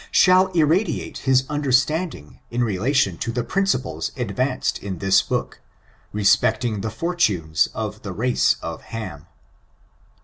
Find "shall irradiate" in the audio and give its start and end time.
0.09-1.19